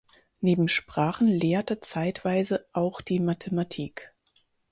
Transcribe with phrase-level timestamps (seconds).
[0.39, 4.15] Neben Sprachen lehrte zeitweise auch die Mathematik.